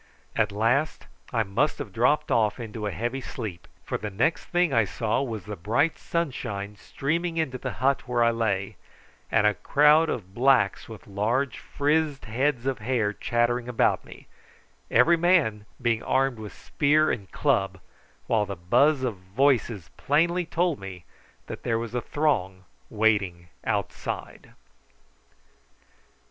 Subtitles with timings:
[0.35, 4.83] At last I must have dropped into a heavy sleep, for the next thing I
[4.83, 8.77] saw was the bright sunshine streaming into the hut where I lay,
[9.31, 14.25] and a crowd of blacks with large frizzed heads of hair chattering about me,
[14.89, 17.79] every man being armed with spear and club,
[18.25, 20.83] while the buzz of voices plainly told
[21.45, 24.51] that there was a throng waiting outside.